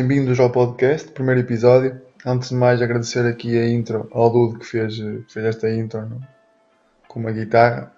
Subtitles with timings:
[0.00, 2.00] Bem-vindos ao podcast, primeiro episódio.
[2.24, 4.96] Antes de mais, agradecer aqui a intro ao Dudo que fez,
[5.28, 6.26] fez esta intro no,
[7.06, 7.92] com uma guitarra.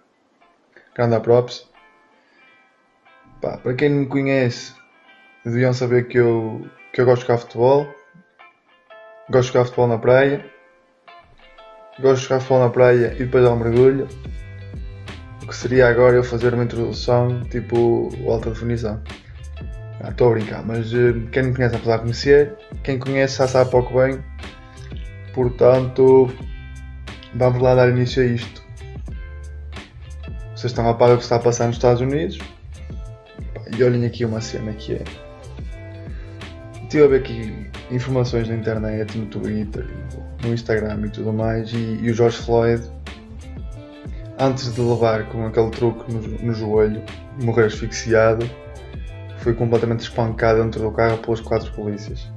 [0.97, 1.65] Grande props.
[3.41, 4.75] Pá, para quem não me conhece,
[5.45, 7.87] deviam saber que eu, que eu gosto de jogar futebol.
[9.31, 10.45] Gosto de jogar futebol na praia.
[12.01, 14.09] Gosto de jogar futebol na praia e depois dar um mergulho.
[15.41, 19.01] O que seria agora eu fazer uma introdução tipo alta definição.
[20.03, 23.47] Ah, estou a brincar, mas uh, quem não conhece apesar de conhecer, quem conhece já
[23.47, 24.19] sabe pouco bem.
[25.33, 26.29] Portanto,
[27.35, 28.63] vamos lá dar início a isto.
[30.57, 32.39] Vocês estão a par do que está a passar nos Estados Unidos.
[33.77, 35.05] E olhem aqui uma cena que é.
[36.83, 39.87] Estive a ver aqui informações na internet, no Twitter,
[40.43, 42.83] no Instagram e tudo mais, e, e o George Floyd
[44.39, 47.03] antes de levar com aquele truque no, no joelho,
[47.41, 48.49] morrer asfixiado,
[49.43, 52.31] foi completamente espancado dentro do carro pelos quatro polícias.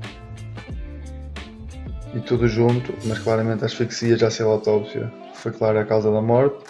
[2.16, 5.12] E tudo junto, mas claramente a asfixia já saiu autópsia.
[5.34, 6.64] Foi clara a causa da morte.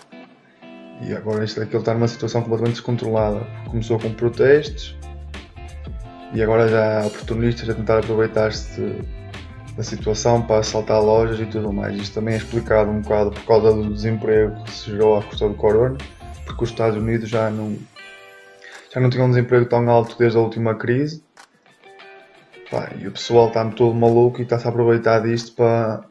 [1.02, 3.46] E agora isto aqui ele está numa situação completamente descontrolada.
[3.70, 4.98] Começou com protestos
[6.34, 9.02] e agora já há oportunistas a tentar aproveitar-se
[9.78, 11.96] da situação para assaltar lojas e tudo mais.
[11.96, 15.48] Isto também é explicado um bocado por causa do desemprego que se gerou à custa
[15.48, 15.98] do corona,
[16.46, 17.78] porque os Estados Unidos já não,
[18.96, 21.22] já não tinham um desemprego tão alto desde a última crise.
[22.72, 26.06] Pá, e o pessoal está todo maluco e está-se a aproveitar disto para,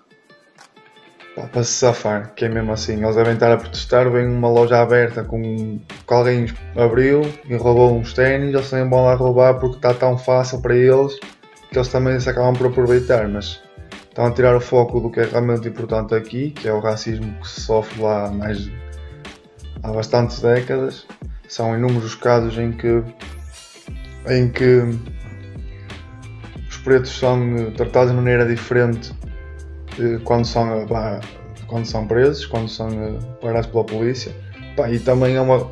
[1.51, 3.03] para, se safar, que é mesmo assim.
[3.03, 5.41] Eles devem estar a protestar, vem uma loja aberta com
[5.79, 6.47] que alguém
[6.77, 10.77] abriu e roubou uns ténis, eles também vão lá roubar porque está tão fácil para
[10.77, 11.19] eles
[11.71, 13.61] que eles também se acabam por aproveitar, mas
[14.09, 17.35] estão a tirar o foco do que é realmente importante aqui, que é o racismo
[17.41, 18.71] que se sofre lá mais,
[19.83, 21.07] há bastantes décadas.
[21.49, 23.03] São inúmeros casos em que,
[24.29, 24.83] em que
[26.69, 29.13] os pretos são tratados de maneira diferente
[29.99, 30.87] eh, quando são,
[31.67, 34.33] quando são presos, quando são eh, parados pela polícia.
[34.91, 35.71] e também é uma,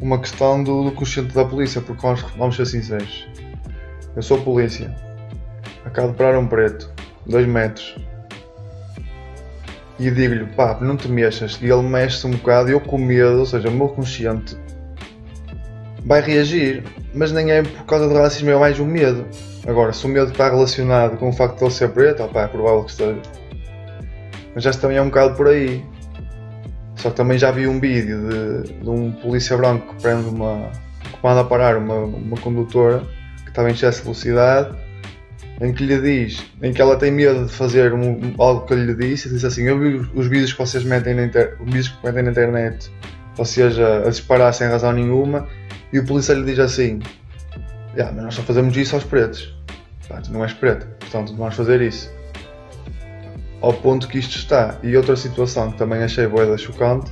[0.00, 3.28] uma questão do, do consciente da polícia, porque vamos, vamos ser sinceros.
[4.16, 4.94] Eu sou polícia,
[5.84, 6.90] acabo de parar um preto,
[7.26, 7.96] 2 metros,
[10.00, 13.38] e digo-lhe, pá, não te mexas, e ele mexe-se um bocado, e eu com medo,
[13.40, 14.56] ou seja, o meu consciente
[16.04, 16.82] vai reagir,
[17.14, 19.26] mas nem é por causa do racismo, é mais um medo.
[19.66, 22.48] Agora, se o medo está relacionado com o facto de ele ser preto, opá, é
[22.48, 23.20] provável que esteja.
[24.54, 25.84] Mas já também é um bocado por aí.
[26.96, 30.70] Só que também já vi um vídeo de, de um polícia branco que prende uma.
[31.02, 33.02] que manda parar uma, uma condutora
[33.44, 34.76] que estava em excesso de velocidade
[35.60, 38.94] em que lhe diz, em que ela tem medo de fazer um, algo que lhe
[38.94, 41.88] disse, e diz assim, eu vi os vídeos que vocês metem na, inter, os vídeos
[41.88, 42.90] que metem na internet,
[43.36, 45.46] ou seja, a disparar sem razão nenhuma,
[45.92, 47.00] e o polícia lhe diz assim,
[47.94, 49.54] yeah, mas nós só fazemos isso aos pretos.
[50.08, 52.10] Pá, tu não és preto, portanto não vamos fazer isso.
[53.60, 54.78] Ao ponto que isto está.
[54.82, 57.10] E outra situação que também achei boa chocante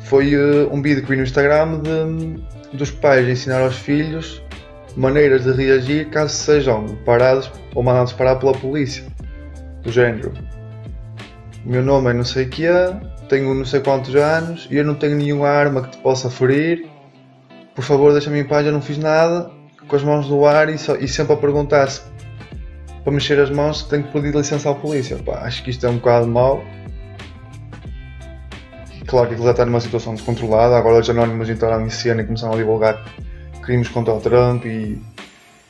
[0.00, 4.42] foi uh, um vídeo que vi no Instagram de, dos pais ensinar aos filhos
[4.96, 9.04] maneiras de reagir caso sejam parados ou mandados parar pela polícia.
[9.82, 10.32] Do género.
[11.64, 12.92] O meu nome é não sei que é,
[13.28, 16.86] tenho não sei quantos anos e eu não tenho nenhuma arma que te possa ferir.
[17.80, 19.50] Por favor, deixa-me em paz, eu não fiz nada.
[19.88, 22.02] Com as mãos no ar e, só, e sempre a perguntar-se
[23.02, 25.16] para mexer as mãos tenho que pedir licença à polícia.
[25.16, 26.62] Pá, acho que isto é um bocado mau.
[29.06, 32.26] Claro que ele já está numa situação descontrolada, agora os anónimos entraram em cena e
[32.26, 33.02] começaram a divulgar
[33.62, 35.00] crimes contra o Trump e,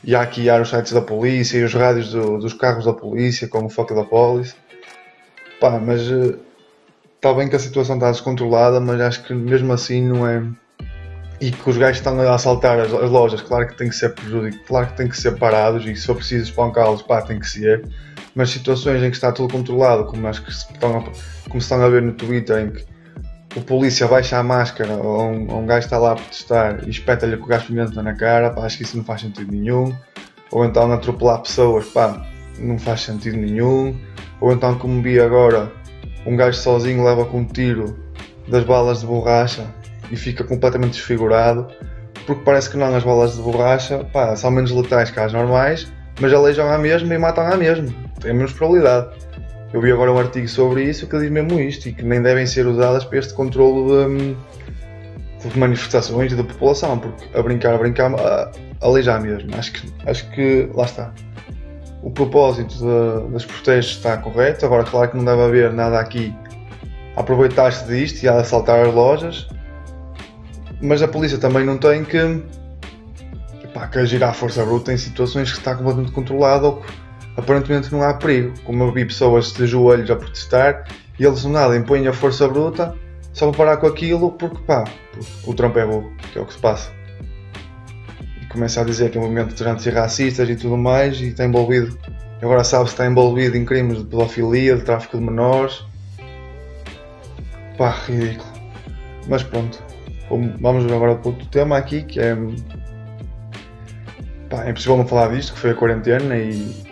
[0.03, 3.47] e a hackear os sites da polícia e os rádios do, dos carros da polícia,
[3.47, 4.53] como o Fuck da Police.
[5.61, 10.05] Pá, mas está eh, bem que a situação está descontrolada, mas acho que mesmo assim
[10.05, 10.43] não é.
[11.41, 14.09] E que os gajos estão a assaltar as, as lojas, claro que tem que ser
[14.09, 17.49] prejudicado, claro que tem que ser parados e se for preciso espancá-los, pá, tem que
[17.49, 17.83] ser.
[18.35, 21.03] Mas situações em que está tudo controlado, como acho que se estão a,
[21.49, 22.85] como estão a ver no Twitter, em que
[23.55, 27.35] o polícia baixa a máscara ou um, um gajo está lá a protestar e espeta-lhe
[27.35, 29.95] com o gás pimenta na cara, pá, acho que isso não faz sentido nenhum.
[30.51, 32.23] Ou então atropelar pessoas, pá,
[32.59, 33.97] não faz sentido nenhum.
[34.39, 35.71] Ou então, como vi agora,
[36.25, 37.97] um gajo sozinho leva com um tiro
[38.47, 39.65] das balas de borracha
[40.11, 41.67] e fica completamente desfigurado,
[42.25, 45.91] porque parece que não as balas de borracha, pá, são menos letais que as normais,
[46.19, 47.87] mas aleijam à mesma e matam à mesma.
[48.19, 49.09] Tem menos probabilidade.
[49.73, 52.45] Eu vi agora um artigo sobre isso que diz mesmo isto e que nem devem
[52.45, 54.35] ser usadas para este controle
[55.39, 59.49] de, de manifestações e da população, porque a brincar, a brincar, a, aleijar mesmo.
[59.55, 61.13] Acho que, acho que lá está.
[62.03, 64.65] O propósito de, das protestos está correto.
[64.65, 66.35] Agora, claro que não deve haver nada aqui
[67.15, 69.47] a aproveitar-se disto e a assaltar as lojas,
[70.81, 72.17] mas a polícia também não tem que
[73.73, 76.93] pá, que agir à força bruta em situações que está completamente controlado ou que
[77.37, 78.53] aparentemente não há perigo.
[78.63, 80.85] Como eu vi pessoas de joelhos a protestar
[81.19, 82.95] e eles não nada impõem a força bruta
[83.33, 84.83] só para parar com aquilo porque pá,
[85.45, 86.91] o Trump é burro, que é o que se passa.
[88.41, 91.45] E começa a dizer que é um movimento de antirracistas e tudo mais e está
[91.45, 91.97] envolvido.
[92.41, 95.85] Agora sabe se está envolvido em crimes de pedofilia, de tráfico de menores.
[97.77, 98.51] Pá, ridículo.
[99.27, 99.90] Mas pronto.
[100.59, 102.35] Vamos agora para outro tema aqui que é.
[104.49, 106.83] Pá, é impossível não falar disto, que foi a quarentena e,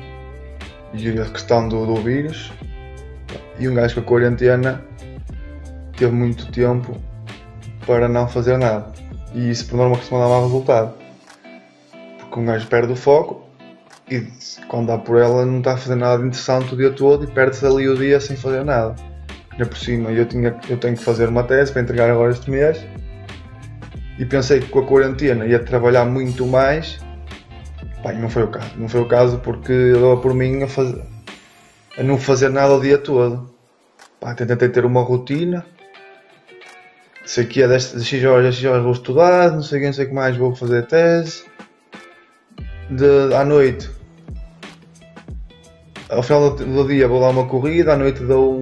[0.93, 2.51] e a questão do, do vírus.
[3.57, 4.83] E um gajo com a quarentena
[5.95, 6.97] teve muito tempo
[7.85, 8.91] para não fazer nada.
[9.33, 10.93] E isso por norma costuma dar mau resultado.
[12.17, 13.47] Porque um gajo perde o foco
[14.11, 14.27] e
[14.67, 17.65] quando dá por ela não está a fazer nada interessante o dia todo e perde-se
[17.65, 18.95] ali o dia sem fazer nada.
[19.51, 22.49] Ainda por cima eu, tinha, eu tenho que fazer uma tese para entregar agora este
[22.49, 22.83] mês
[24.19, 26.99] e pensei que com a quarentena ia trabalhar muito mais.
[28.03, 28.71] Pá, não foi o caso.
[28.75, 31.01] Não foi o caso porque eu dava por mim a, fazer,
[31.97, 33.49] a não fazer nada o dia todo.
[34.19, 35.65] Pá, tentei ter uma rotina,
[37.25, 40.09] sei que é das X horas X horas vou estudar, não sei quem, sei o
[40.09, 41.45] que mais vou fazer tese.
[42.89, 43.89] De, à noite,
[46.09, 48.61] ao final do, do, dia vou dar uma corrida, à noite dou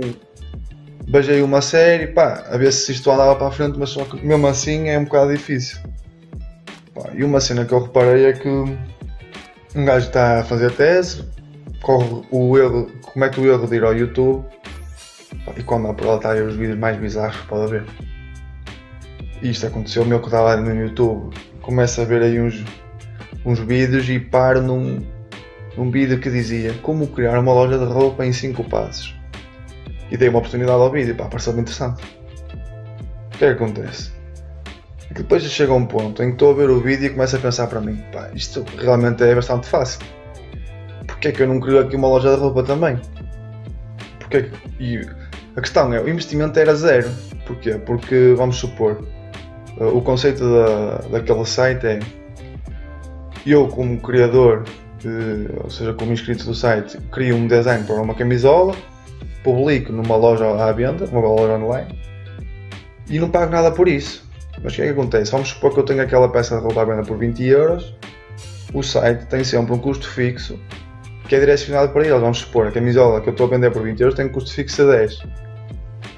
[1.08, 4.26] beijei uma série, pá, a ver se isto andava para a frente, mas só que
[4.26, 5.80] mesmo assim é um bocado difícil.
[6.94, 11.24] Pá, e uma cena que eu reparei é que um gajo está a fazer tese,
[11.82, 14.46] corre o erro, comete o erro de ir ao YouTube
[15.46, 17.86] pá, e quando a aí os vídeos mais bizarros que pode haver
[19.42, 22.64] isto aconteceu meu que estava no YouTube, começo a ver aí uns,
[23.46, 25.00] uns vídeos e paro num,
[25.76, 29.17] num vídeo que dizia como criar uma loja de roupa em 5 passos.
[30.10, 32.04] E dei uma oportunidade ao vídeo, pá, pareceu-me interessante.
[33.34, 34.12] O que é que acontece?
[35.10, 37.36] É que depois chega um ponto em que estou a ver o vídeo e começo
[37.36, 40.02] a pensar para mim, pá, isto realmente é bastante fácil.
[41.06, 43.00] Porquê é que eu não crio aqui uma loja de roupa também?
[44.20, 45.08] Porque é e
[45.56, 47.10] a questão é, o investimento era zero.
[47.46, 47.76] Porquê?
[47.86, 49.08] Porque, vamos supor,
[49.80, 52.00] o conceito da, daquele site é
[53.46, 54.66] eu como criador,
[55.00, 58.76] de, ou seja, como inscrito do site, crio um design para uma camisola,
[59.48, 61.98] publico numa loja à venda, uma loja online,
[63.10, 64.28] e não pago nada por isso.
[64.62, 65.32] Mas o que é que acontece?
[65.32, 67.96] Vamos supor que eu tenho aquela peça de roupa à venda por 20 euros,
[68.74, 70.60] o site tem sempre um custo fixo
[71.30, 72.20] que é direcionado para eles.
[72.20, 74.54] Vamos supor, a camisola que eu estou a vender por 20 euros tem um custo
[74.54, 75.20] fixo de 10.
[75.22, 75.30] Ou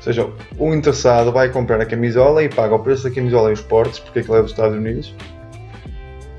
[0.02, 3.62] seja, o interessado vai comprar a camisola e paga o preço da camisola e os
[3.62, 5.16] portes, porque aquilo é dos Estados Unidos.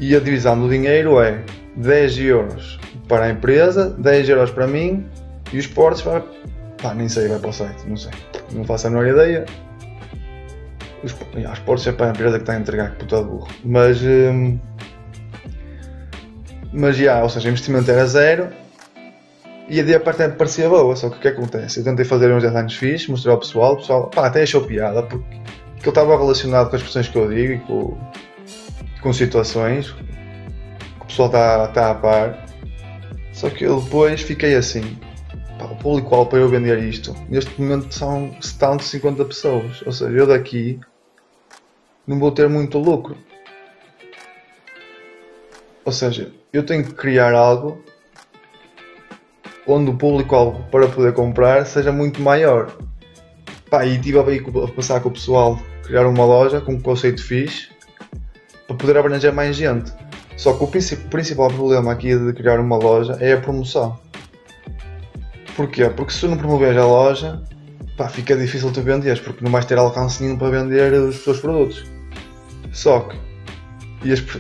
[0.01, 1.41] E a divisão do dinheiro é
[1.77, 5.07] 10 euros para a empresa, 10 euros para mim
[5.53, 6.03] e os portes.
[6.83, 8.13] Pá, nem sei, vai para o site, não sei.
[8.53, 9.45] Não faço a menor ideia.
[11.03, 13.49] Os, os portes é para a empresa que está a entregar, que puta burro.
[13.65, 14.01] Mas.
[14.03, 14.59] Hum,
[16.73, 18.49] mas já, ou seja, o investimento era zero
[19.69, 21.79] e a ideia parte parecia boa, só que o que acontece?
[21.79, 25.03] Eu tentei fazer uns designs fixos, mostrar ao pessoal, o pessoal pá, até achou piada,
[25.05, 25.25] porque
[25.81, 27.97] ele estava relacionado com as expressões que eu digo e com,
[29.01, 32.47] com situações que o pessoal está, está a par.
[33.33, 34.99] Só que eu depois fiquei assim,
[35.81, 40.27] pá, o público-alvo para eu vender isto, neste momento são 750 pessoas, ou seja, eu
[40.27, 40.79] daqui
[42.07, 43.17] não vou ter muito lucro.
[45.85, 47.83] Ou seja, eu tenho que criar algo
[49.67, 52.77] onde o público-alvo para poder comprar seja muito maior.
[53.71, 57.69] Pá, e tive a passar com o pessoal, criar uma loja com um conceito fixe
[58.67, 59.93] para poder abranger mais gente.
[60.37, 60.67] Só que o
[61.09, 63.99] principal problema aqui de criar uma loja é a promoção.
[65.61, 65.91] Porquê?
[65.91, 67.43] Porque se tu não promoveres a loja,
[67.95, 71.39] pá, fica difícil tu venderes, porque não vais ter alcance nenhum para vender os teus
[71.39, 71.85] produtos.
[72.73, 73.19] Só que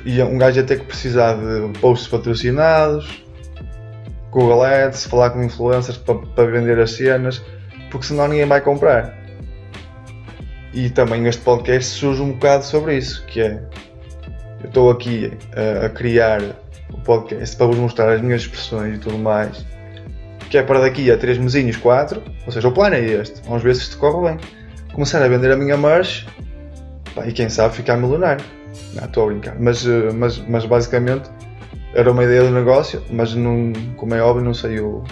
[0.06, 3.22] e um gajo ia ter que precisar de posts patrocinados,
[4.30, 7.44] Google Ads, falar com influencers para, para vender as cenas,
[7.90, 9.14] porque senão ninguém vai comprar.
[10.72, 13.62] E também este podcast surge um bocado sobre isso, que é
[14.62, 16.40] eu estou aqui a, a criar
[16.90, 19.66] o podcast para vos mostrar as minhas expressões e tudo mais,
[20.50, 23.62] que é para daqui a 3 mesinhos, 4, ou seja, o plano é este, vamos
[23.62, 24.38] ver se isto corre bem.
[24.92, 26.26] Começar a vender a minha merch
[27.14, 28.44] pá, e quem sabe ficar milionário.
[29.02, 31.30] Estou a brincar, mas, eh, mas, mas basicamente
[31.94, 35.04] era uma ideia do negócio, mas não, como é óbvio não sei o,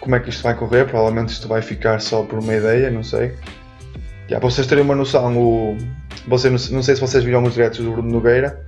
[0.00, 3.02] como é que isto vai correr, provavelmente isto vai ficar só por uma ideia, não
[3.02, 3.34] sei.
[4.26, 5.76] Yeah, para vocês terem uma noção, o,
[6.26, 8.64] vocês, não sei se vocês viram os diretos do Bruno Nogueira,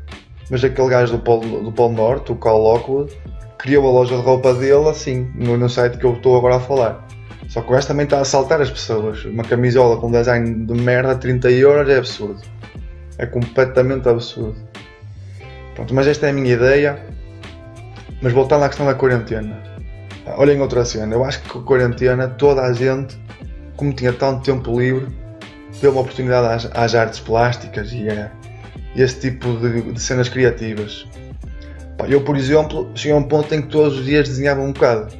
[0.50, 3.12] mas aquele gajo do Polo, do Polo Norte, o Carl Lockwood,
[3.62, 6.60] criou a loja de roupa dele assim, no, no site que eu estou agora a
[6.60, 7.06] falar.
[7.48, 9.24] Só que o gajo também está a assaltar as pessoas.
[9.24, 12.40] Uma camisola com design de merda, 30 euros, é absurdo.
[13.18, 14.56] É completamente absurdo.
[15.76, 16.98] Pronto, mas esta é a minha ideia.
[18.20, 19.62] Mas voltando à questão da quarentena.
[20.38, 21.14] Olhem outra cena.
[21.14, 23.16] Eu acho que com a quarentena toda a gente,
[23.76, 25.06] como tinha tanto tempo livre,
[25.80, 28.28] deu uma oportunidade às, às artes plásticas e a,
[28.96, 31.06] esse tipo de, de cenas criativas.
[32.08, 35.14] Eu, por exemplo, cheguei a um ponto em que todos os dias desenhava um bocado.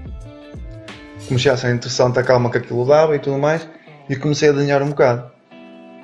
[1.26, 3.66] Comecei a ser interessante a calma que aquilo dava e tudo mais,
[4.08, 5.30] e comecei a desenhar um bocado.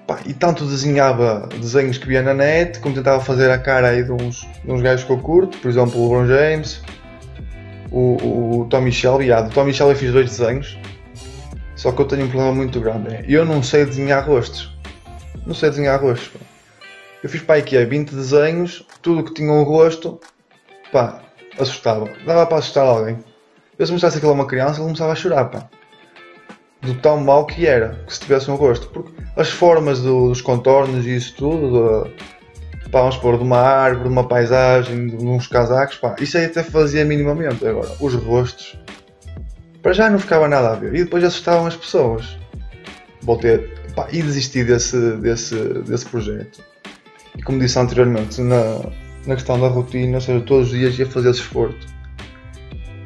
[0.07, 4.03] Pá, e tanto desenhava desenhos que via na net, como tentava fazer a cara aí
[4.03, 6.83] de uns, de uns gajos que eu curto, por exemplo o LeBron James,
[7.91, 9.31] o, o Tommy Shelby.
[9.31, 10.79] Ah, do Tommy Shelby fiz dois desenhos,
[11.77, 13.15] só que eu tenho um problema muito grande.
[13.15, 14.75] É, eu não sei desenhar rostos.
[15.47, 16.29] Não sei desenhar rostos.
[16.29, 16.39] Pá.
[17.23, 20.21] Eu fiz para aqui 20 desenhos, tudo que tinha um rosto,
[20.93, 21.21] pá,
[21.59, 22.09] assustava.
[22.27, 23.19] Dava para assustar alguém.
[23.79, 25.69] Eu se mostrasse aquilo a uma criança, ele começava a chorar, pá
[26.81, 28.89] do tão mau que era, que se tivesse um rosto.
[28.89, 32.05] Porque as formas do, dos contornos e isso tudo,
[32.85, 36.39] de, pá, vamos pôr de uma árvore, de uma paisagem, de uns casacos, pá, isso
[36.39, 37.67] aí até fazia minimamente.
[37.67, 38.79] Agora, os rostos,
[39.83, 40.95] para já não ficava nada a ver.
[40.95, 42.39] E depois assustavam as pessoas.
[43.23, 43.59] Voltei
[43.95, 46.63] pá, e desisti desse, desse, desse projeto.
[47.37, 48.81] E como disse anteriormente, na,
[49.29, 51.87] na questão da rotina, ou seja, todos os dias ia fazer esforço.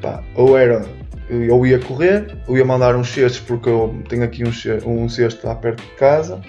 [0.00, 0.84] Pá, ou era
[1.28, 5.54] eu ia correr, eu ia mandar uns cestos porque eu tenho aqui um, cesto lá
[5.54, 6.40] perto de casa,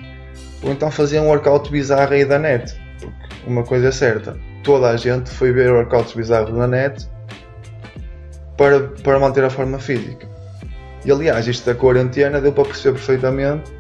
[0.62, 2.76] ou então fazia um workout bizarro aí da net.
[3.00, 7.08] Porque uma coisa é certa, toda a gente foi ver workouts bizarros na net
[8.58, 10.28] para, para manter a forma física.
[11.06, 13.72] E aliás, isto da quarentena deu para perceber perfeitamente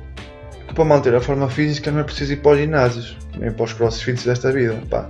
[0.67, 3.63] que para manter a forma física não é preciso ir para os ginásios, nem para
[3.63, 4.81] os crossfits desta vida.
[4.89, 5.09] Pá.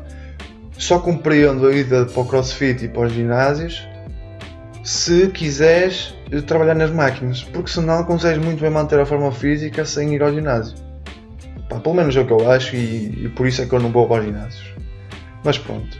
[0.78, 3.88] Só compreendo a ida para o crossfit e para os ginásios
[4.84, 6.14] se quiseres
[6.46, 10.34] trabalhar nas máquinas, porque senão consegues muito bem manter a forma física sem ir ao
[10.34, 10.76] ginásio.
[11.70, 13.80] Pá, pelo menos é o que eu acho e, e, por isso é que eu
[13.80, 14.74] não vou para os ginásios.
[15.44, 15.98] Mas pronto.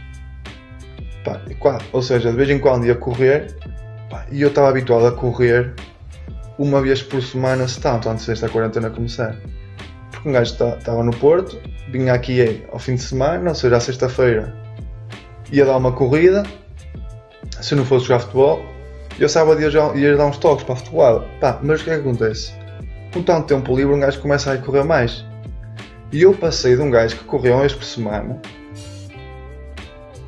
[1.24, 1.40] Pá,
[1.92, 3.56] ou seja, de vez em quando ia correr
[4.10, 5.72] pá, e eu estava habituado a correr
[6.58, 9.36] uma vez por semana, se tanto, antes desta quarentena começar.
[10.10, 11.58] Porque um gajo estava no Porto,
[11.90, 14.54] vinha aqui ao fim de semana, ou seja, à sexta-feira,
[15.54, 16.42] ia dar uma corrida.
[17.60, 18.60] Se não fosse jogar futebol,
[19.18, 21.24] eu sábado ia, ia dar uns toques para a futebol.
[21.40, 22.52] Pá, mas o que é que acontece?
[23.12, 25.24] Com tanto tempo livre, um gajo começa a correr mais.
[26.12, 28.40] E eu passei de um gajo que corria uma vez por semana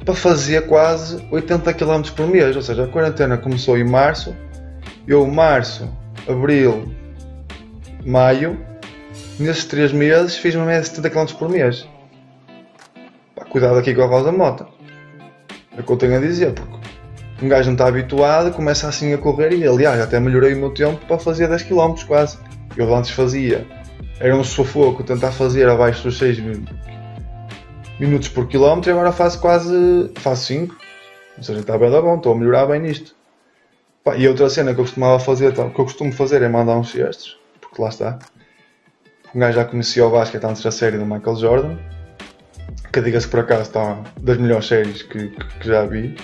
[0.05, 2.55] para fazer quase 80 km por mês.
[2.55, 4.35] Ou seja, a quarentena começou em março.
[5.07, 5.89] Eu, março,
[6.29, 6.93] abril,
[8.05, 8.59] maio,
[9.39, 11.87] nesses 3 meses fiz uma média de 70 km por mês.
[13.51, 14.76] Cuidado aqui com a Rosa Mota.
[15.77, 16.77] É o que eu tenho a dizer, porque
[17.43, 20.71] um gajo não está habituado, começa assim a correr e aliás até melhorei o meu
[20.71, 22.39] tempo para fazer 10 km quase.
[22.77, 23.67] Eu antes fazia,
[24.19, 26.39] era um sufoco tentar fazer abaixo dos 6
[28.01, 30.77] minutos por quilómetro e agora faço quase, faço 5.
[31.37, 33.15] Ou seja, está bem da bom, estou a melhorar bem nisto.
[34.17, 37.39] E outra cena que eu costumava fazer, que eu costumo fazer é mandar uns cestos,
[37.61, 38.19] porque lá está.
[39.35, 41.77] Um gajo já conhecia o basquete antes da série do Michael Jordan,
[42.93, 46.17] que diga-se por acaso está das melhores séries que, que, que já vi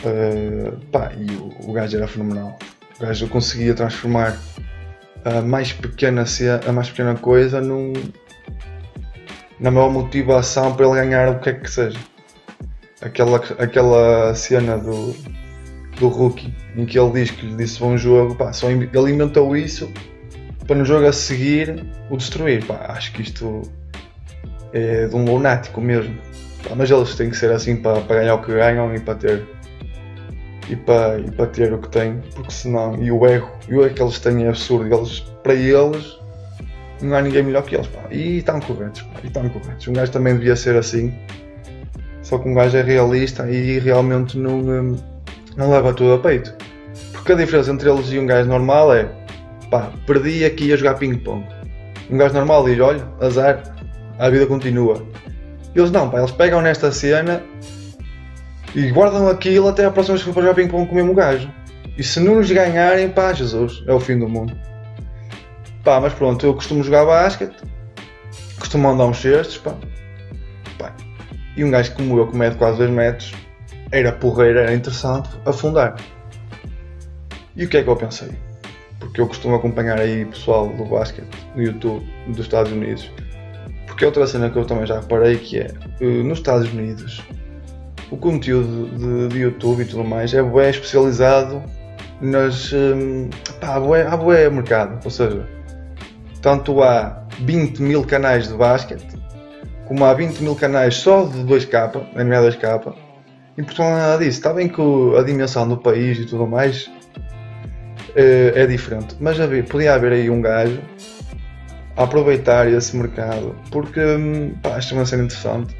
[0.00, 2.58] Uh, pá, e o, o gajo era fenomenal.
[2.98, 4.38] O gajo conseguia transformar
[5.24, 6.24] a mais pequena,
[6.66, 7.92] a mais pequena coisa num,
[9.58, 11.98] na maior motivação para ele ganhar o que é que seja.
[13.02, 15.14] Aquela, aquela cena do,
[15.98, 19.54] do rookie em que ele diz que lhe disse bom jogo, pá, só ele inventou
[19.54, 19.90] isso
[20.66, 22.64] para no jogo a seguir o destruir.
[22.64, 23.62] Pá, acho que isto
[24.72, 26.16] é de um lunático mesmo.
[26.76, 29.46] Mas eles têm que ser assim para, para ganhar o que ganham e para ter
[30.70, 33.82] e para, e para ter o que têm, porque senão, e o erro, e o
[33.82, 36.16] erro que eles têm é absurdo, eles, para eles
[37.02, 38.02] não há ninguém melhor que eles, pá.
[38.10, 39.20] e estão corretos, pá.
[39.24, 39.88] e estão corretos.
[39.88, 41.12] Um gajo também devia ser assim,
[42.22, 44.96] só que um gajo é realista e realmente não, hum,
[45.56, 46.54] não leva tudo a peito.
[47.12, 49.08] Porque a diferença entre eles e um gajo normal é,
[49.70, 51.44] pá, perdi aqui a jogar ping-pong.
[52.08, 53.60] Um gajo normal diz, olha, azar,
[54.20, 55.02] a vida continua.
[55.74, 57.42] Eles não, pá, eles pegam nesta cena
[58.74, 61.50] e guardam aquilo até a próxima vez que for jogar ping-pong com o mesmo gajo.
[61.96, 64.54] E se não nos ganharem, pá, Jesus, é o fim do mundo.
[65.82, 67.56] Pá, mas pronto, eu costumo jogar basquete,
[68.58, 69.74] costumo andar uns cestos, pá.
[70.78, 70.94] pá.
[71.56, 73.32] E um gajo como eu, que mede quase 2 metros,
[73.90, 75.96] era porreiro, era interessante afundar.
[77.56, 78.30] E o que é que eu pensei?
[78.98, 83.10] Porque eu costumo acompanhar aí pessoal do basquete no YouTube dos Estados Unidos.
[84.00, 85.66] Porque outra cena que eu também já reparei que é,
[86.00, 87.22] eh, nos Estados Unidos,
[88.10, 91.62] o conteúdo de, de, YouTube e tudo mais é bem especializado
[92.18, 92.72] nas.
[92.72, 93.28] Hum,
[93.60, 94.98] pá, há bué mercado.
[95.04, 95.46] Ou seja,
[96.40, 99.20] tanto há 20 mil canais de basquete
[99.86, 102.94] como há 20 mil canais só de 2K, NBA 2K,
[103.58, 104.38] em Portugal é nada disso.
[104.38, 104.80] Está bem que
[105.18, 106.90] a dimensão do país e tudo mais
[108.16, 110.80] é, é diferente, mas havia, podia haver aí um gajo
[112.00, 115.76] a aproveitar esse mercado, porque hum, pá, isto é uma cena interessante.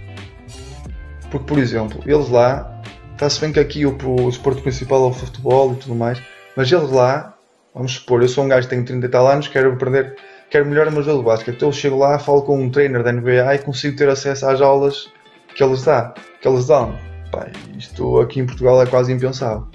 [1.31, 5.13] Porque, por exemplo, eles lá, está-se bem que aqui o, o esporte principal é o
[5.15, 6.21] futebol e tudo mais,
[6.55, 7.35] mas eles lá,
[7.75, 10.15] vamos supor, eu sou um gajo que tem 30 e tal anos, quero aprender,
[10.51, 13.03] quero melhorar o meu jogo de basquete, então eu chego lá, falo com um trainer
[13.03, 15.11] da NBA e consigo ter acesso às aulas
[15.55, 16.13] que eles, dá,
[16.43, 16.95] que eles dão.
[17.33, 17.47] Pá,
[17.79, 19.67] isto aqui em Portugal é quase impensável.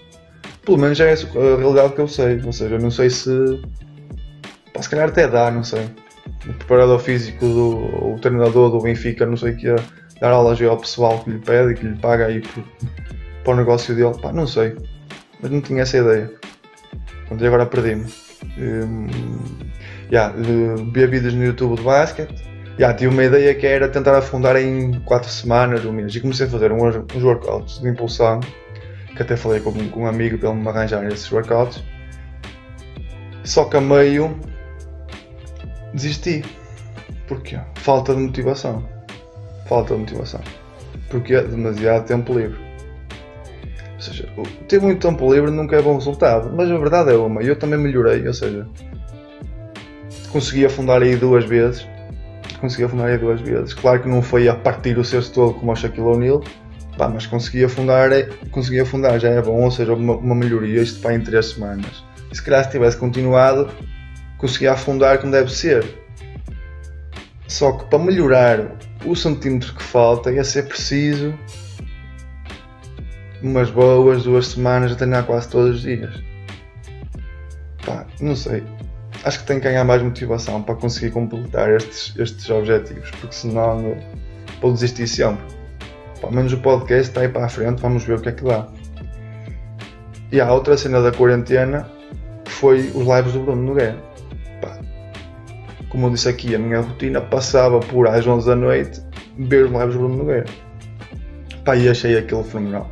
[0.63, 2.39] Pelo menos é essa a realidade que eu sei.
[2.45, 3.31] Ou seja, não sei se.
[4.73, 5.89] Pá, se calhar até dá, não sei.
[6.47, 9.75] O preparador físico, do, o treinador do Benfica, não sei o que é,
[10.19, 12.63] dar aulas ao pessoal que lhe pede e que lhe paga aí por,
[13.43, 14.15] para o negócio dele.
[14.21, 14.75] Pá, não sei.
[15.41, 16.31] Mas não tinha essa ideia.
[17.27, 18.05] Portanto, agora perdi-me.
[18.57, 19.07] Um,
[20.11, 20.33] yeah,
[20.93, 22.33] vi vídeos no YouTube de basquete.
[22.77, 26.13] Yeah, tive uma ideia que era tentar afundar em 4 semanas, um mês.
[26.15, 28.39] E comecei a fazer uns, uns workouts de impulsão
[29.15, 31.81] que até falei com, com um amigo para ele me arranjar esses workouts.
[33.43, 34.37] Só que a meio
[35.95, 36.43] desisti.
[37.27, 37.59] Porquê?
[37.75, 38.83] Falta de motivação.
[39.67, 40.41] Falta de motivação.
[41.09, 42.59] Porque é demasiado tempo livre.
[43.95, 44.29] Ou seja,
[44.67, 46.51] ter muito tempo livre nunca é bom resultado.
[46.55, 47.41] Mas a verdade é uma.
[47.41, 48.27] Eu também melhorei.
[48.27, 48.67] Ou seja,
[50.31, 51.87] consegui afundar aí duas vezes.
[52.59, 53.73] Consegui afundar aí duas vezes.
[53.73, 56.43] Claro que não foi a partir o cesto todo como o Shaquille O'Neal
[56.97, 58.09] Pá, mas consegui afundar,
[58.51, 62.03] consegui afundar, já é bom, ou seja, uma, uma melhoria, isto pá, em 3 semanas.
[62.31, 63.69] E se calhar se tivesse continuado,
[64.45, 65.83] conseguia afundar como deve ser.
[67.47, 71.33] Só que para melhorar o centímetro que falta ia ser preciso
[73.41, 76.23] umas boas duas semanas a treinar quase todos os dias.
[77.85, 78.63] Pá, não sei.
[79.23, 83.97] Acho que tenho que ganhar mais motivação para conseguir completar estes, estes objetivos, porque senão
[84.61, 85.43] vou desistir sempre.
[86.21, 88.43] Pelo menos o podcast está aí para a frente, vamos ver o que é que
[88.43, 88.67] dá.
[90.31, 91.89] E a outra cena da quarentena
[92.45, 94.15] foi os lives do Bruno Nogueira.
[95.95, 99.01] Como eu disse aqui, a minha rotina passava por às 11 da noite
[99.39, 100.45] ver os lives do Bruno Nogueira.
[101.63, 102.91] Pá, e achei aquilo fenomenal.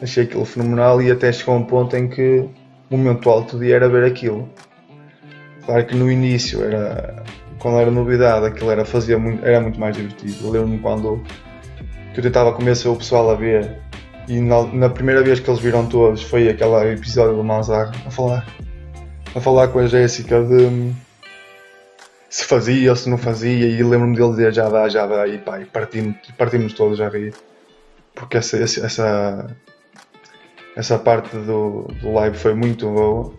[0.00, 2.48] Achei aquilo fenomenal e até chegou a um ponto em que
[2.90, 4.48] o momento alto do dia era ver aquilo.
[5.66, 7.22] Claro que no início era
[7.58, 10.50] quando era novidade, aquilo era, fazia muito, era muito mais divertido.
[10.50, 11.22] Lembro-me quando
[12.14, 13.82] que eu tentava convencer o pessoal a ver.
[14.26, 18.10] E na, na, primeira vez que eles viram todos foi aquele episódio do Manzar a
[18.10, 18.46] falar.
[19.34, 20.94] A falar com a Jéssica de
[22.28, 25.38] se fazia ou se não fazia e lembro-me dele dizer já dá, já dá e
[25.38, 27.34] pá, e partimos, partimos todos a rir.
[28.14, 29.56] Porque essa, essa,
[30.76, 33.32] essa parte do, do live foi muito boa.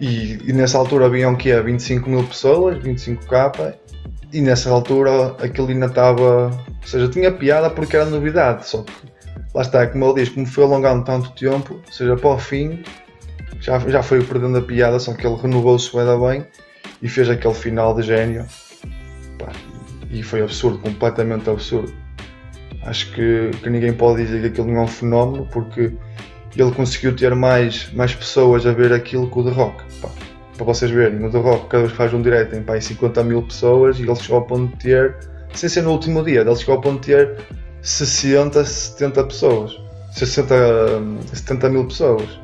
[0.00, 3.74] E, e nessa altura haviam que 25 mil pessoas, 25k,
[4.32, 6.46] e nessa altura aquilo ainda estava.
[6.46, 8.92] Ou seja, tinha piada porque era novidade, só que
[9.54, 12.82] lá está, como ele diz, como foi alongando tanto tempo, ou seja, para o fim
[13.60, 16.46] já, já foi perdendo a piada, só que ele renovou-se bem
[17.02, 18.46] e fez aquele final de gênio.
[19.38, 19.52] Pá,
[20.10, 21.92] e foi absurdo, completamente absurdo.
[22.82, 25.92] Acho que, que ninguém pode dizer que aquilo não é um fenómeno porque
[26.56, 29.84] ele conseguiu ter mais, mais pessoas a ver aquilo que o The Rock.
[30.00, 30.08] Pá,
[30.56, 33.24] para vocês verem, no The Rock, cada vez que faz um direto tem pá, 50
[33.24, 35.16] mil pessoas e ele chegou ao ponto de ter,
[35.52, 37.36] sem ser no último dia, ele chegou ao ponto de ter
[37.82, 39.86] 60, 70 pessoas.
[40.12, 40.54] 60,
[41.34, 42.40] 70 mil pessoas.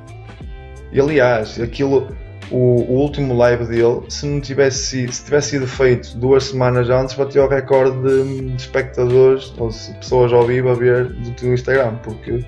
[0.93, 2.15] E aliás, aquilo,
[2.53, 7.15] o, o, último live dele, se não tivesse, se tivesse sido feito duas semanas antes,
[7.15, 11.97] bateu o recorde de, de espectadores ou de pessoas ao vivo a ver do Instagram,
[12.03, 12.45] porque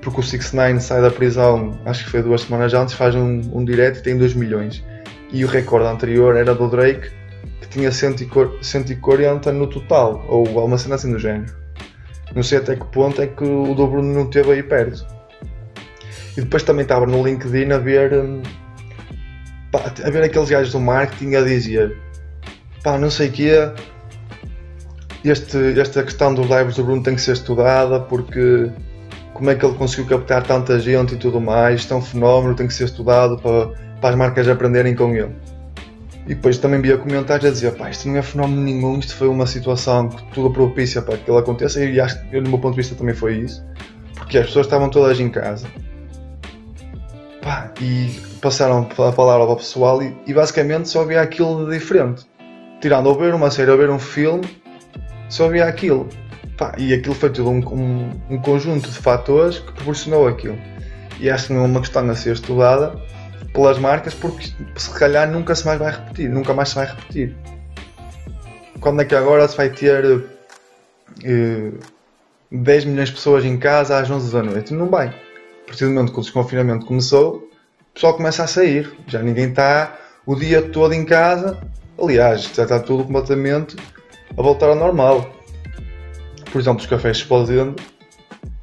[0.00, 3.40] porque o 6 9 sai da prisão, acho que foi duas semanas antes, faz um,
[3.52, 4.84] um direct e tem 2 milhões.
[5.32, 7.10] E o recorde anterior era do Drake,
[7.60, 11.52] que tinha 140 no total, ou alguma cena assim do género.
[12.34, 15.04] Não sei até que ponto é que o dobro não teve aí perto.
[16.36, 18.42] E depois também estava no LinkedIn a ver, hum,
[19.72, 21.96] pá, a ver aqueles gajos do marketing a dizer
[22.82, 23.50] pá, não sei o que
[25.24, 28.70] este, esta questão dos lives do Bruno tem que ser estudada porque
[29.38, 31.80] como é que ele conseguiu captar tanta gente e tudo mais.
[31.80, 33.68] Isto é um fenómeno, tem que ser estudado para,
[34.00, 35.34] para as marcas aprenderem com ele.
[36.26, 39.28] E depois também via comentários a dizer: pá, isto não é fenómeno nenhum, isto foi
[39.28, 41.82] uma situação tudo propícia para que ele aconteça.
[41.82, 43.64] E acho que, do meu ponto de vista, também foi isso,
[44.14, 45.66] porque as pessoas estavam todas em casa
[47.40, 52.26] pá, e passaram a palavra ao pessoal e, e, basicamente só havia aquilo de diferente.
[52.80, 54.46] Tirando a ver uma série, a ver um filme,
[55.28, 56.08] só havia aquilo.
[56.56, 60.58] Pá, e aquilo foi tudo um, um, um, conjunto de fatores que proporcionou aquilo.
[61.20, 63.00] E acho que não é uma questão a ser estudada
[63.52, 67.34] pelas marcas porque se calhar nunca se mais vai repetir, nunca mais se vai repetir.
[68.80, 71.78] quando é que agora se vai ter uh,
[72.50, 74.74] 10 milhões de pessoas em casa às 11 da noite?
[74.74, 75.08] Não vai.
[75.08, 77.47] A partir do momento que o desconfinamento começou,
[77.98, 78.96] pessoal começa a sair.
[79.08, 81.58] Já ninguém está o dia todo em casa.
[82.00, 83.74] Aliás, já está tudo completamente
[84.36, 85.28] a voltar ao normal.
[86.52, 87.74] Por exemplo, os cafés explodindo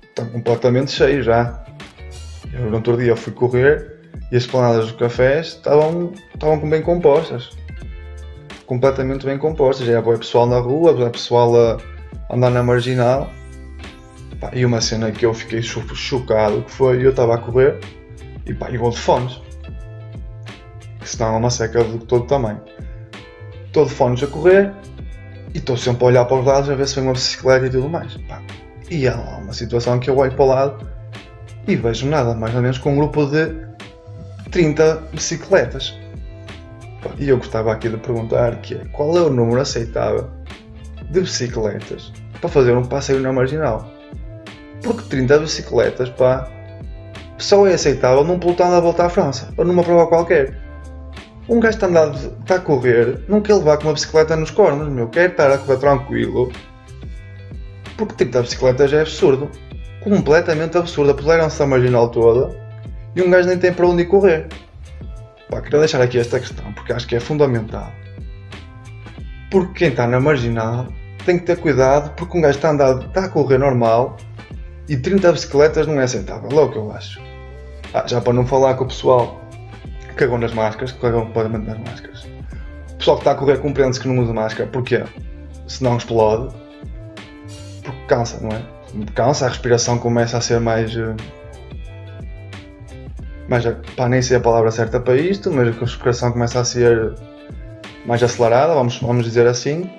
[0.04, 1.66] estão completamente cheios já.
[2.54, 4.00] Eu no outro dia fui correr
[4.32, 7.50] e as planadas dos cafés estavam, estavam bem compostas.
[8.66, 9.86] Completamente bem compostas.
[9.86, 11.78] Já havia pessoal na rua, pessoal a
[12.34, 13.30] andar na marginal.
[14.54, 17.82] E uma cena que eu fiquei chocado que foi eu estava a correr
[18.46, 19.42] e pá, de fones.
[21.00, 22.62] Que senão é uma seca de todo tamanho.
[23.66, 24.74] Estou de fones a correr
[25.54, 27.70] e estou sempre a olhar para os lados a ver se vem uma bicicleta e
[27.70, 28.16] tudo mais.
[28.28, 28.42] Pá.
[28.90, 30.90] E há lá uma situação que eu olho para o lado
[31.68, 33.66] e vejo nada, mais ou menos com um grupo de
[34.52, 35.96] 30 bicicletas.
[37.18, 40.30] E eu gostava aqui de perguntar que é, qual é o número aceitável
[41.10, 43.90] de bicicletas para fazer um passeio na marginal?
[44.84, 46.50] Porque 30 bicicletas, pá,
[47.38, 50.66] só é aceitável num pelotão a volta à França, ou numa prova qualquer.
[51.48, 54.88] Um gajo está, andado, está a correr, não quer levar com uma bicicleta nos cornos,
[54.90, 55.08] meu.
[55.08, 56.52] Quer estar a correr tranquilo.
[57.96, 59.52] Porque o tipo de bicicleta já é absurdo.
[60.04, 61.12] Completamente absurdo.
[61.12, 62.56] Apoderam-se da marginal toda
[63.16, 64.48] e um gajo nem tem para onde correr.
[65.50, 67.92] Pá, queria deixar aqui esta questão porque acho que é fundamental.
[69.52, 70.88] Porque quem está na marginal
[71.26, 74.18] tem que ter cuidado porque um gajo está, andado, está a correr normal
[74.90, 76.50] e 30 bicicletas não é aceitável.
[76.60, 77.25] É o que eu acho.
[77.94, 79.42] Ah, já para não falar com o pessoal
[80.16, 82.24] cagam nas máscaras, cagam completamente nas máscaras.
[82.94, 85.04] O pessoal que está a correr compreende-se que não usa máscara, porquê?
[85.68, 86.56] Senão explode,
[87.84, 88.62] porque cansa, não é?
[89.14, 90.96] Cansa, a respiração começa a ser mais.
[90.96, 91.16] Eh,
[93.48, 97.14] mais pá, nem sei a palavra certa para isto, mas a respiração começa a ser
[98.06, 99.90] mais acelerada, vamos, vamos dizer assim,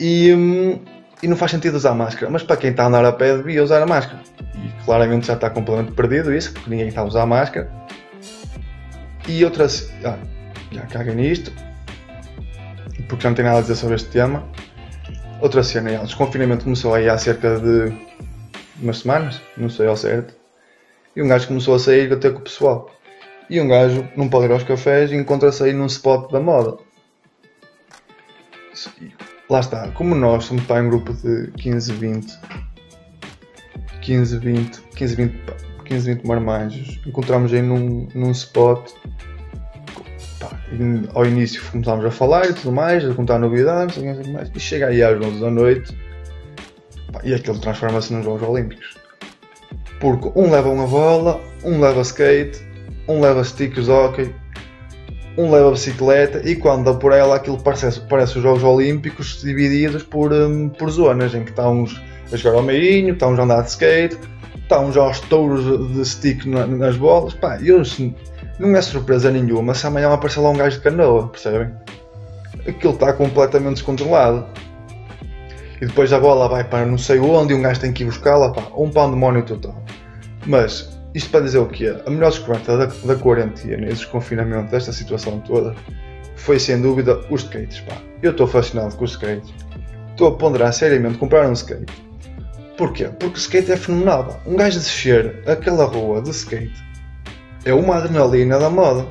[0.00, 0.78] e, hum,
[1.22, 2.30] e não faz sentido usar máscara.
[2.30, 4.20] Mas para quem está a andar a pé devia usar a máscara.
[4.54, 7.70] E claramente já está completamente perdido isso, porque ninguém está a usar máscara.
[9.28, 9.90] E outras.
[10.04, 10.18] Ah,
[10.72, 11.52] já caguei nisto,
[13.08, 14.42] porque já não tem nada a dizer sobre este tema.
[15.40, 17.92] Outra cena, o desconfinamento começou aí há cerca de
[18.80, 20.34] umas semanas, não sei ao certo.
[21.14, 22.90] E um gajo começou a sair até com o pessoal.
[23.50, 26.78] E um gajo não pode ir aos cafés e encontra-se aí num spot da moda.
[29.50, 32.38] Lá está, como nós somos para um grupo de 15, 20,
[34.00, 35.34] 15, 20, 15, 20,
[35.84, 38.90] 15, 20 marmanjos, encontramos aí num, num spot
[41.14, 44.86] ao início começámos a falar e tudo mais, a contar novidades tudo mais, e chega
[44.86, 45.96] aí às 11 da noite
[47.12, 48.96] pá, e aquilo transforma-se nos Jogos Olímpicos.
[50.00, 52.60] Porque um leva uma bola, um leva skate,
[53.06, 54.34] um leva sticks de hockey,
[55.36, 60.02] um leva bicicleta e quando dá por ela aquilo parece, parece os Jogos Olímpicos divididos
[60.02, 62.00] por, um, por zonas, em que está uns
[62.32, 64.18] a jogar ao meinho, está uns a andar de skate,
[64.62, 67.82] está uns aos touros de stick na, nas bolas, pá, eu
[68.58, 71.70] não é surpresa nenhuma se amanhã aparecer lá um gajo de canoa, percebem?
[72.66, 74.46] Aquilo está completamente descontrolado.
[75.80, 78.06] E depois a bola vai para não sei onde e um gajo tem que ir
[78.06, 79.82] buscá-la, pá, um pão de demónio total.
[80.46, 81.94] Mas, isto para dizer o quê?
[82.06, 85.74] A melhor descoberta da, da quarentena e do desconfinamento desta situação toda
[86.36, 87.96] foi sem dúvida os skates, pá.
[88.22, 89.52] Eu estou fascinado com os skates.
[90.10, 91.92] Estou a ponderar seriamente comprar um skate.
[92.76, 93.08] Porquê?
[93.18, 94.40] Porque o skate é fenomenal, pá.
[94.46, 96.82] Um gajo descer aquela rua de skate
[97.64, 99.06] é uma adrenalina da moda.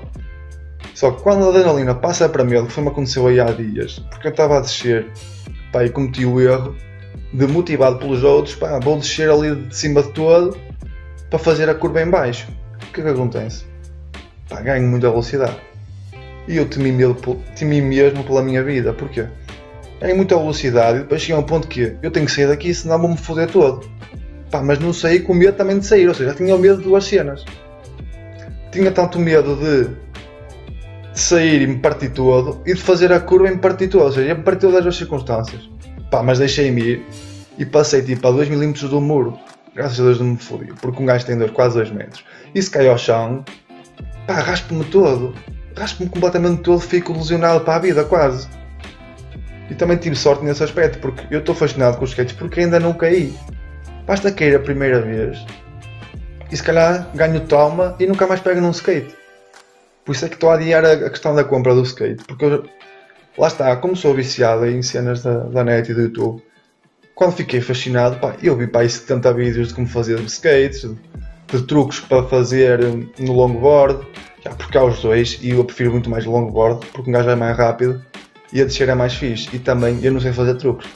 [0.96, 4.28] Só que quando a adrenalina passa para medo, que foi-me aconteceu aí há dias, porque
[4.28, 5.08] eu estava a descer
[5.72, 6.76] pá, e cometi o erro
[7.32, 10.70] de, motivado pelos outros, pá, vou descer ali de cima de todo
[11.32, 12.48] para fazer a curva em baixo.
[12.84, 13.65] O que é que acontece?
[14.48, 15.58] Pá, ganho muita velocidade.
[16.48, 17.15] E eu temi, medo,
[17.58, 18.94] temi mesmo pela minha vida.
[18.94, 19.26] Porquê?
[20.00, 22.72] Ganho muita velocidade e depois cheguei a um ponto que eu tenho que sair daqui,
[22.72, 23.89] senão vou-me foder todo.
[24.52, 26.84] Pá, mas não saí com medo também de sair, ou seja, tinha o medo de
[26.84, 27.44] duas cenas
[28.72, 29.89] tinha tanto medo de,
[31.13, 34.12] sair e me partir todo e de fazer a curva e me partir todo, ou
[34.12, 35.70] seja, me partir todas as circunstâncias.
[36.10, 37.06] Pá, mas deixei-me ir
[37.58, 39.38] e passei tipo a 2 mm do muro.
[39.75, 42.25] Graças a Deus não me fodi, porque um gajo tem dois, quase 2 metros.
[42.53, 43.45] E se cai ao chão,
[44.27, 45.34] pá, raspo-me todo.
[45.77, 48.49] Raspo-me completamente todo, fico ilusionado para a vida, quase.
[49.69, 52.79] E também tive sorte nesse aspecto, porque eu estou fascinado com os skates porque ainda
[52.79, 53.34] não caí.
[54.05, 55.38] Basta cair a primeira vez
[56.51, 59.15] e se calhar ganho trauma e nunca mais pego num skate.
[60.03, 62.65] Por isso é que estou a adiar a, questão da compra do skate, porque eu,
[63.38, 66.43] lá está, como sou viciado em cenas da, da net e do YouTube,
[67.21, 70.89] quando fiquei fascinado, pá, eu vi para aí 70 vídeos de como fazer skates,
[71.51, 72.79] de, truques para fazer
[73.19, 74.07] no longboard,
[74.43, 77.36] já porque há os dois e eu prefiro muito mais longboard porque um gajo é
[77.36, 78.03] mais rápido
[78.51, 79.47] E a descer é mais fixe.
[79.55, 80.89] E também eu não sei fazer truques.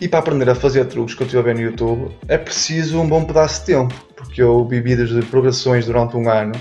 [0.00, 3.00] E para aprender a fazer truques que eu estive a ver no YouTube é preciso
[3.00, 3.92] um bom pedaço de tempo.
[4.14, 6.54] Porque eu vi vídeos de progressões durante um ano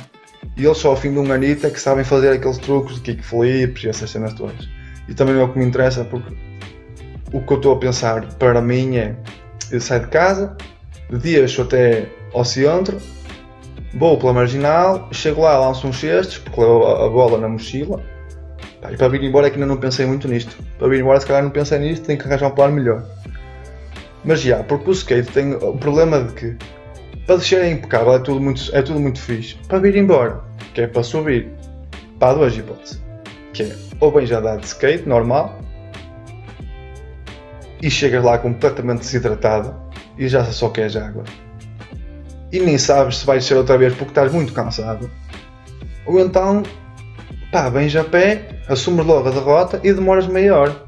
[0.58, 3.02] e eles só ao fim de um anito é que sabem fazer aqueles truques de
[3.02, 4.68] kickflips e essas cenas todas.
[5.08, 6.34] E também é o que me interessa porque
[7.34, 9.16] o que eu estou a pensar para mim é
[9.72, 10.56] eu saio de casa,
[11.10, 12.98] de dia estou até ao centro,
[13.96, 18.02] vou pela marginal, chego lá, lanço uns cestos, porque levo a, bola na mochila.
[18.92, 20.56] E para vir embora é que ainda não pensei muito nisto.
[20.78, 23.04] Para vir embora se calhar não pensei nisto, tenho que arranjar um plano melhor.
[24.24, 26.58] Mas já, porque o skate tem o problema de que
[27.26, 29.56] para descer é impecável, é tudo muito, é tudo muito fixe.
[29.68, 30.42] Para vir embora,
[30.74, 31.50] que é para subir,
[32.20, 33.02] para há duas hipóteses.
[33.54, 35.63] Que é ou bem já dá de skate, normal,
[37.84, 39.76] e chegas lá completamente desidratado
[40.18, 41.26] e já só queres água.
[42.50, 45.12] E nem sabes se vais descer outra vez porque estás muito cansado.
[46.06, 46.64] Ou então,
[47.52, 50.84] pá, vens a pé, assumes logo a derrota e demoras meia hora.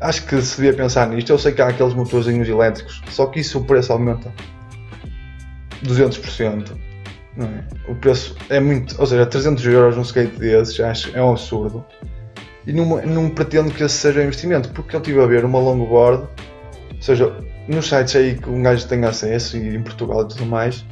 [0.00, 1.30] Acho que se devia pensar nisto.
[1.30, 4.32] Eu sei que há aqueles motorzinhos elétricos, só que isso o preço aumenta
[5.84, 6.76] 200%.
[7.36, 7.64] Não é?
[7.86, 9.00] O preço é muito.
[9.00, 11.84] Ou seja, 300 euros num skate desses acho, é um absurdo.
[12.66, 15.58] E não, não pretendo que esse seja um investimento, porque eu estive a ver uma
[15.58, 16.28] longboard,
[16.94, 17.34] ou seja,
[17.66, 20.84] nos sites aí que um gajo tem acesso e em Portugal e tudo mais,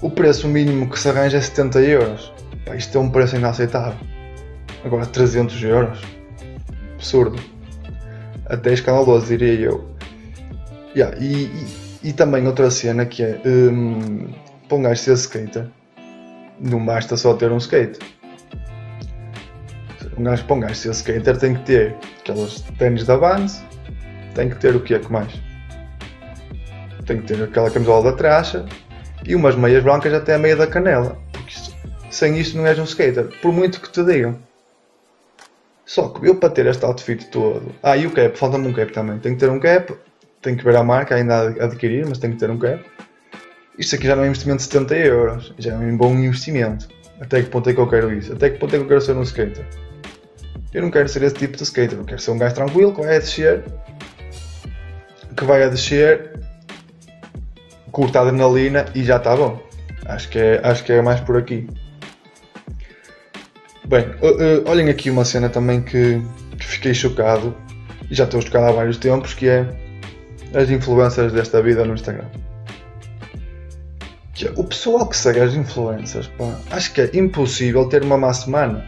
[0.00, 2.32] o preço mínimo que se arranja é 70 euros.
[2.64, 3.98] Pá, isto é um preço inaceitável.
[4.84, 6.00] Agora 300 euros.
[6.94, 7.54] Absurdo
[8.46, 9.84] até escandaloso, diria eu.
[10.96, 14.28] Yeah, e, e, e, também outra cena que é um,
[14.68, 15.66] para um gajo ser skater,
[16.60, 17.98] não basta só ter um skate.
[20.16, 23.64] Um gajo, para um gajo ser skater tem que ter aquelas ténis da Vans,
[24.34, 25.32] tem que ter o que é que mais?
[27.04, 28.64] Tem que ter aquela camisola da tracha
[29.26, 31.18] e umas meias brancas até a meia da canela.
[31.32, 31.74] Porque isso,
[32.10, 34.38] sem isso não és um skater, por muito que te digam.
[35.84, 37.74] Só que eu para ter este outfit todo.
[37.82, 39.18] Ah, e o cap, falta-me um cap também.
[39.18, 39.94] Tenho que ter um cap,
[40.40, 42.82] tenho que ver a marca ainda a adquirir, mas tenho que ter um cap.
[43.78, 46.88] Isto aqui já não é um investimento de 70 euros, já é um bom investimento.
[47.20, 48.32] Até que ponto é que eu quero isso?
[48.32, 49.66] Até que ponto é que eu quero ser um skater?
[50.72, 53.00] Eu não quero ser esse tipo de skater, eu quero ser um gajo tranquilo que
[53.00, 53.64] vai a descer,
[55.36, 56.40] que vai a descer,
[57.92, 59.62] curta a adrenalina e já está bom.
[60.06, 61.68] Acho que, é, acho que é mais por aqui.
[63.86, 66.20] Bem, uh, uh, olhem aqui uma cena também que,
[66.58, 67.54] que fiquei chocado
[68.10, 69.66] e já estou chocado há vários tempos, que é
[70.54, 72.26] as influências desta vida no Instagram.
[74.42, 78.32] É, o pessoal que segue as influências, pá, acho que é impossível ter uma má
[78.32, 78.84] semana.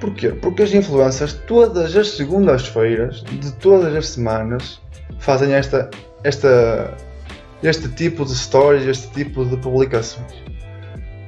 [0.00, 0.28] Porquê?
[0.30, 4.80] Porque as influências todas as segundas-feiras de todas as semanas
[5.18, 5.90] fazem esta,
[6.22, 6.94] esta,
[7.62, 10.34] este tipo de stories, este tipo de publicações.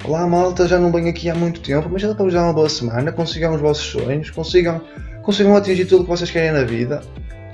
[0.04, 2.44] Olá malta, já não venho aqui há muito tempo, mas já dá para vos dar
[2.44, 4.80] uma boa semana, consigam os vossos sonhos, consigam,
[5.22, 7.00] consigam atingir tudo o que vocês querem na vida.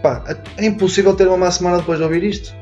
[0.02, 0.22] Pá,
[0.56, 2.54] é impossível ter uma má semana depois de ouvir isto.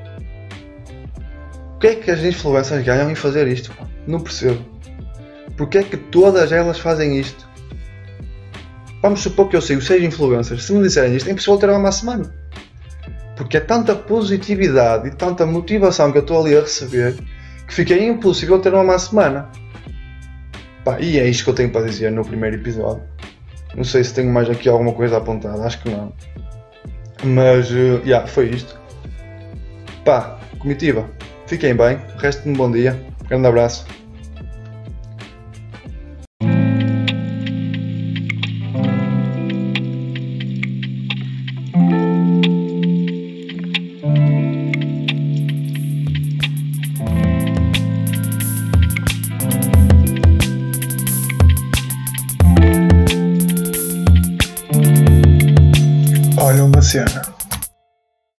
[1.74, 3.72] O que é que as influências ganham em fazer isto?
[4.06, 4.64] Não percebo.
[5.56, 7.51] Porque é que todas elas fazem isto?
[9.02, 10.64] Vamos supor que eu sigo 6 influencers.
[10.64, 12.32] Se me disserem isto, é impossível ter uma semana.
[13.36, 17.16] Porque é tanta positividade e tanta motivação que eu estou ali a receber
[17.66, 19.50] que fica impossível ter uma má semana.
[20.84, 23.02] Pá, e é isto que eu tenho para dizer no primeiro episódio.
[23.74, 26.12] Não sei se tenho mais aqui alguma coisa apontada, acho que não.
[27.24, 28.78] Mas, uh, yeah, foi isto.
[30.04, 31.08] Pá, comitiva,
[31.46, 33.86] fiquem bem, resto de um bom dia, grande abraço.